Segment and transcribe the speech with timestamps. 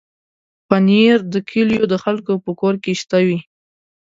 [0.67, 3.39] پنېر د کلیو د خلکو په کور کې شته وي.